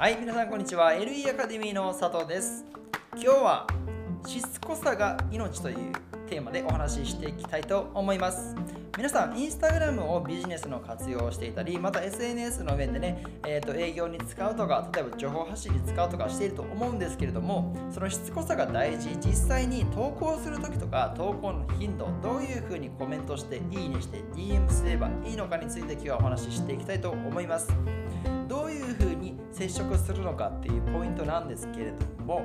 [0.00, 0.92] はい皆さんこんにちは。
[0.92, 2.64] LE アカデミーの佐藤です。
[3.12, 3.66] 今日は
[4.26, 5.92] しつこさが命という
[6.30, 8.54] テーマでお話ししていきたいと思います。
[8.96, 19.16] 皆さんインスタグラムをビジネスの活用をしていたりまた SNS の面でね、えーと、営業に使うとか例えば情報発信に使うとかしていると思うんですけれどもそのしつこさが大事。
[19.20, 27.72] 実際に投稿する時とか投稿の頻度どういうふうにコメントしていいねして DM すればいいのかについて今日はお話ししていきたいと思います。
[28.46, 32.44] どういうふうに接触するのかっていうポイントなんですけれども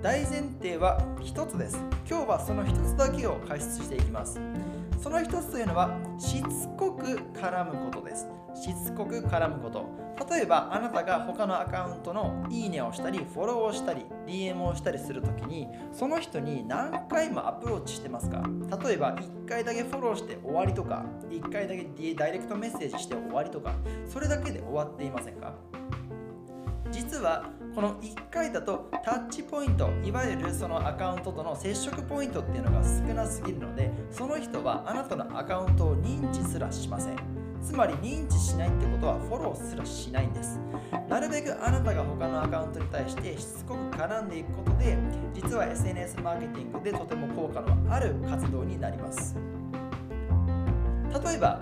[0.00, 1.76] 大前提は1つです。
[2.08, 4.40] 今日はその1つだけを解説していきます。
[5.02, 5.90] その1つというのは
[6.20, 8.28] しつこく絡むことです。
[8.54, 9.86] しつこく絡むこと。
[10.30, 18.40] 例えばあなたが他のアカウントのいいねをしたりフォローをしたり DM をしたりするときにその人に何回もアプローチしてますか？
[18.84, 23.74] 例えば1回だけフォローして終わりとか1回だけダイレクトメッセージして終わりとか
[24.08, 25.54] それだけで終わっていませんか？
[26.90, 27.44] 実は
[27.74, 37.16] この1回だとタッチポイントいわゆるそのアカウントとの接触ポイントっていうのが少なすぎるのでその人はあなたのアカウントを認知すらしません。
[37.62, 40.58] つまり認知しないってことはフォローすらしないんです。
[41.08, 44.96] なるべくあなたが他のアカウントに対してしつこく絡んでいくことで
[45.34, 49.36] 実は SNS マーケティングでとても効果のある活動になります。
[51.24, 51.60] 例えば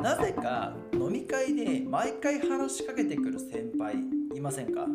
[0.00, 3.96] なぜか飲み会で毎回話しかけてくる先輩
[4.34, 4.86] いませんか？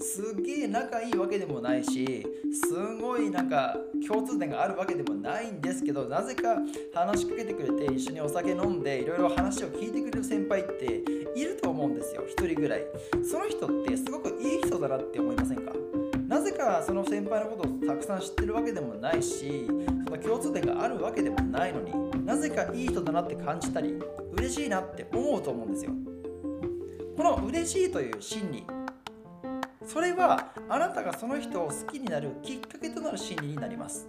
[0.00, 3.74] すげえ仲いいわけでもないしすごいなんか
[4.06, 6.58] 共通点があるわけでもないんですけどなぜか
[6.92, 11.02] 話しかけてくれて一緒にお酒飲んでいろいろ話を聞いてくれる先輩って
[11.34, 12.82] いると思うんですよ1人ぐらい。
[13.24, 15.72] その人ってすごくいい人だなって思いませんか？
[16.28, 19.66] なぜかその先輩のことをたくさん知ってるわけでもないし
[20.04, 23.94] その共通点があるわけでもないのになぜかいい人だなって感じたり
[24.32, 25.92] 嬉しいなって思うと思うんですよ。
[27.16, 28.66] この嬉しいという心理。
[29.86, 34.08] それはあなたがその人を好きになるきっかけとなる心理になります。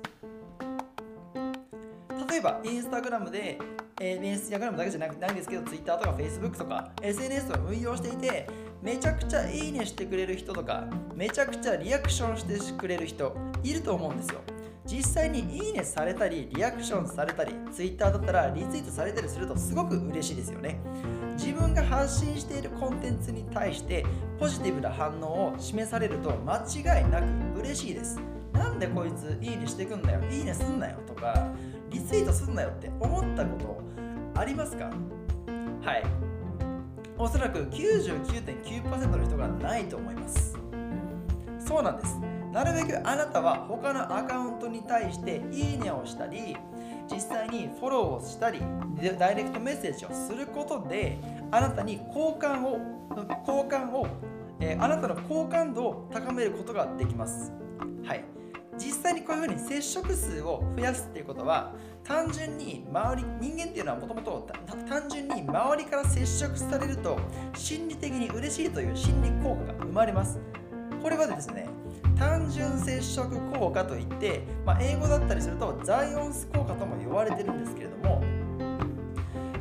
[2.30, 3.60] 例えばインスタグラムで、
[4.02, 8.48] えー、インスタグラムだけじゃなくないんですけど Twitter とか Facebook とか SNS を運用していて
[8.82, 14.42] めちゃくちゃいいねしてくれる人とかめちゃくちゃリアクションしてくれる人いると思うんですよ。
[14.86, 20.80] 実際にいいねされたりリアクションされたり Twitter だったらリツイートされたりするとすごく嬉しいですよね。
[21.38, 24.06] 自分が発信しているコンテンツに対して
[24.40, 28.20] ポジティブな反応を示されると間違いなく嬉しいです。
[28.54, 31.52] なんでこいついいねしてくんだよいいねすんなよとか
[31.90, 33.82] リツイートすんなよって思ったこと
[34.40, 34.86] ありますか？
[35.82, 36.04] はい。
[37.18, 40.58] おそらく99.9%の人がないと思います。
[41.60, 42.18] そうなんです。
[42.56, 46.56] なるべくあなたは他のアカウントに対していいねをしたり
[47.12, 48.62] 実際にフォローをしたり
[49.20, 51.18] ダイレクトメッセージをすることで
[51.52, 52.80] あなたに好感を
[53.46, 54.08] 好感を、
[54.62, 57.52] えー、あなたの好感度を高めることができます。
[58.06, 58.24] はい。
[58.78, 61.74] 実際にこういうふうに接触数を増やすっていうことは
[62.04, 64.48] 単純に周り人間っていうのはもともと
[64.88, 67.20] 単純に周りから接触されると
[67.54, 70.40] 心理的に嬉しいという心理効果が生まれます。
[71.02, 71.68] これはですね
[72.18, 78.24] 単純接触効果といって、まあ、英語だったりするとザイオンス効果とも呼ばれてるんですけれども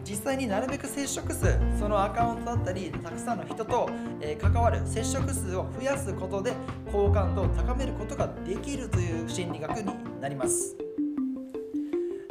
[0.05, 3.89] 実際になるべく接触数そのアカウントだったりたくさんの人と、
[4.21, 6.53] え関わる接触数を増やすことで
[6.93, 10.84] 好感度を高めることができるという心理学になります。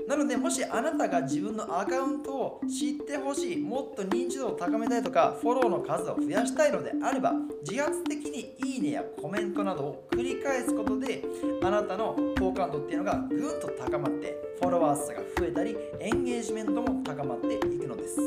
[0.08, 7.34] なのでもしあなたが自分のアカウントを知ってほしいもっと認知度を高めたいとかフォローの数を増やしたいのであれば
[7.68, 11.24] 自発的にいいねやコメントなどを繰り返すことで
[11.64, 18.18] あなたの好感度っていうのがぐんと高まってフォロワー数が増えたりエンゲージメントも高まっていくのです。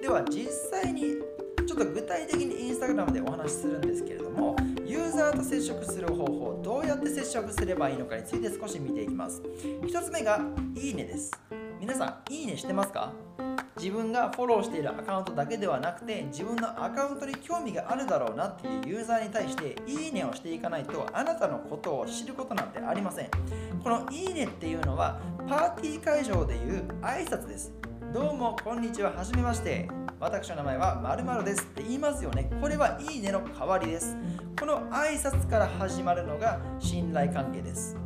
[0.00, 1.16] では実際に
[1.66, 4.54] ちょっと具体的にインスタグラムでお話しするんですけれども
[4.94, 9.42] ユーザーと接触する方法どうやって接触すればいいのかについて少し見ていきます。
[9.82, 10.40] 1つ目が
[10.76, 11.32] いいねです。
[11.80, 13.12] 皆さんいいねしてますか？
[13.76, 23.30] 自分がフォローしているアカウントだけではなくて自分のアカウントに興味があるだろうなっていうユーザーに対していいねをしていかないとあなたのことを知ることなんてありません。
[23.82, 27.72] このいいねっていうのはパーティー会場でいう挨拶です。
[28.14, 29.10] どうもこんにちは。
[29.10, 29.88] はじめまして。
[30.20, 31.62] 私の名前は〇〇です。
[31.62, 32.48] って言いますよね。
[32.60, 34.16] これはいいねの代わりです。
[34.56, 37.96] この挨拶から始まるのが信頼関係です。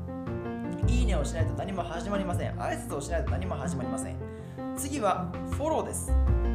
[0.86, 2.58] いいねをしないと何も始まりません。
[2.58, 4.16] 挨拶をしないと何も始まりません。
[4.78, 6.10] 次はフォローです。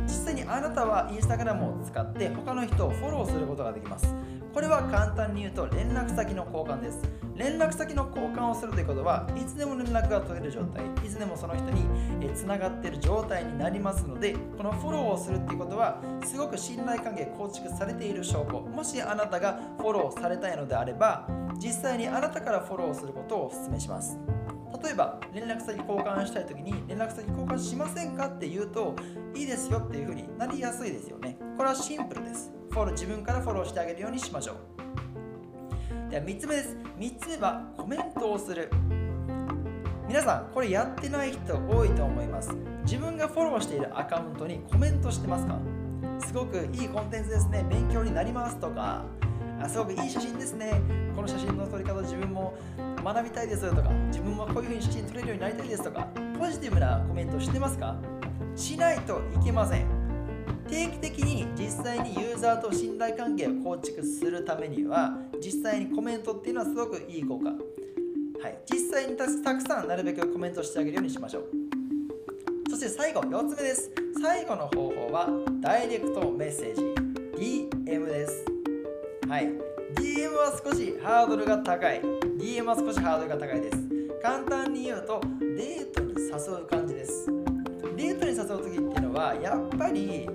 [0.05, 4.15] 実際にあなたはインスタグラムを使って他の人をフォローすることができます。
[4.53, 6.99] これは簡単に言うと連絡先の交換です。
[7.35, 18.59] 連絡先の交換をするということはいつでも連絡が取れる状態いつでもその人につながっている状態になりますのでこのフォローをするっていうことはすごく信頼関係構築されている証拠。
[18.59, 24.19] もしあなたがフォローされたいのであれば実際にあなたからフォローすることをお勧めします。
[24.83, 28.95] 例えば連絡先交換したい時に連絡先交換しませんかって言うと
[29.33, 31.37] いいですよっていうふうになりやすいですよね。
[31.57, 32.51] これはシンプルです。
[32.73, 36.09] フォロー自分からフォローしてあげるようにしましょう。
[36.09, 36.75] では3つ目です。
[36.97, 38.71] 3つ目はコメントをする。
[40.07, 42.51] 皆さんこれやってない人多いと思います。
[42.83, 45.59] 自分がフォローしているアカウントにコメントしてますか？
[46.25, 47.63] すごくいいコンテンツですね。
[47.69, 49.05] 勉強になりますとか。
[49.67, 50.81] すごくいい写真ですね。
[51.15, 52.57] この写真の撮り方自分も
[53.03, 53.91] 学びたいですとか。
[54.07, 56.07] 自分もこういう風に写真撮れるようになりたいですとか。
[56.39, 57.95] ポジティブなコメントしてますか？
[58.55, 60.02] しないといけません。
[60.69, 67.49] 定期的に実際にユーザーと信頼関係を構築するためには実際にコメントっていうのはすごくいい効果。
[67.49, 68.59] はい。
[68.69, 69.25] 実際にた
[69.55, 71.49] くさんなるべくコメントしてあげるようにしましょう。
[72.69, 73.91] そして最後4つ目です。
[74.21, 75.29] 最後の方法は
[75.61, 76.81] ダイレクトメッセージ。
[77.37, 78.45] DM です。
[79.27, 79.49] はい。
[79.95, 82.01] DM は少しハードルが高い。
[82.37, 83.77] DM は少しハードルが高いです。
[84.21, 87.27] 簡単に言うとデートに誘う感じです。
[87.95, 90.27] デートに誘う時っていうのはやっぱり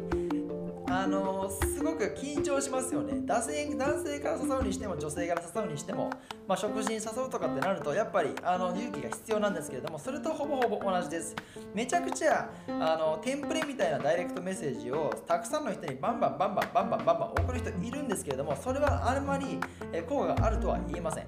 [0.99, 3.21] あのすごく緊張しますよね。
[3.25, 6.11] 男性男性から誘うにしても女性から誘うにしても、
[6.49, 11.37] まあ、食事に誘うとかってなるとやっぱりあの勇気が必要なんですけれどもそれとほぼほぼ同じです。
[11.73, 19.61] めちゃくちゃあのテンプレみたいなダイレクトメッセージをたくさんの人にバンバンバンバンバンバンバンバン送る人いるんですけれどもそれはあんまり
[20.09, 21.27] 効果があるとは言えません。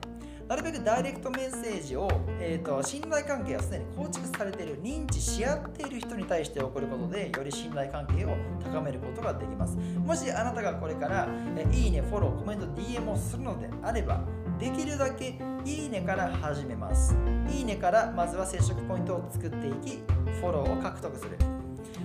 [0.50, 2.10] なるべくダイレクトメッセージを、
[2.40, 9.76] えーと、信頼関係がすでに構築されている認知し合っている人に対して送ることでより信頼関係を高めることができます。
[9.76, 14.24] もしあなたがこれからえいいねフォローコメント DM をするのであれば
[14.58, 17.14] できるだけいいねから始めます。
[17.48, 20.02] いいねからまずは接触ポイントを作っていき
[20.40, 21.59] フォローを獲得する。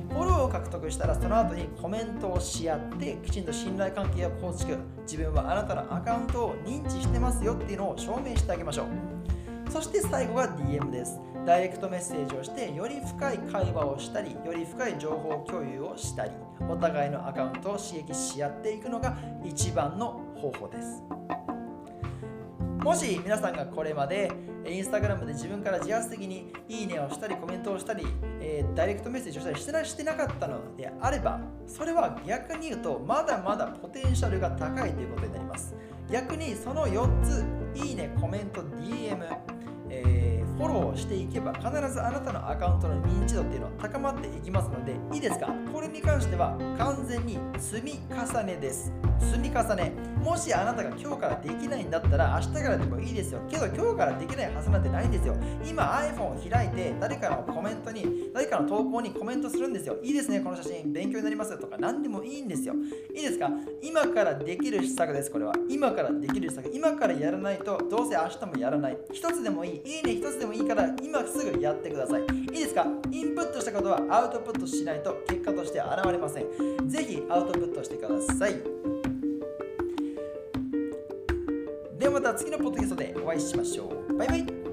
[0.10, 9.16] フォローを獲得したらその後にコメントをし合ってきちんと信頼関係を構築自分はあなたのアカウントを認知してますよっていうのを証明してあげましょう。
[9.75, 16.31] そして最後が DM ですダイレクトメッセージをしてより深い会話をしたりより深い情報共有をしたり
[16.69, 21.04] お互いのアカウントを刺激し合っていくのが一番の方法です。
[22.86, 24.32] もし皆さんがこれまで
[24.64, 28.06] インスタグラムで自分から自発的にいいねをしたりコメントをしたり、
[28.40, 35.74] えー、ダイレクトメッセージをしたりしてなしてなかったのであればそれは逆に言うとまだまだポテンシャルが高いということになります。
[36.12, 37.44] 逆にその4つ
[37.74, 39.36] いいねコメント DM
[39.90, 45.48] えー、フォローしていけば必ずあなたのアカウントの認知度っていうのは高まっていきますのでいいですか？
[45.74, 48.94] これに関しては完全に積み重ねです。
[49.20, 50.15] 積み重ね。
[50.25, 53.42] もしあなたが今日からできないんだったら明日からでもいいですよ。
[53.48, 55.36] けど今日からできないはずなんてないんですよ。
[55.63, 59.98] 今 iPhone を開いて誰かのコメントに誰かの投稿にコメントするんですよ。
[60.01, 60.92] いいですねこの写真。
[60.92, 61.56] 勉強になります。
[61.60, 62.74] とか何でもいいんですよ。
[63.16, 63.51] いいですか？
[63.83, 65.54] 今からできる施策ですこれは。
[65.69, 66.71] 今からできる施策。
[66.74, 68.98] 今からやらないとどうせ明日もやらない。
[69.13, 69.81] 一つでもいい。
[69.86, 72.24] いいね一つでもいいから今すぐやってください。
[72.24, 72.88] いいですか？
[73.12, 76.89] インプットしたことはアウトプットしないと結果として現れません。
[76.89, 78.85] ぜひアウトプットしてください。
[81.97, 84.18] ではまた次のポッドキャストでお会いしましょう。
[84.18, 84.65] バイバイ。